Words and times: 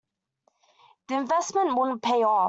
This 1.07 1.19
investment 1.19 1.75
won't 1.75 2.01
pay 2.01 2.23
off. 2.23 2.39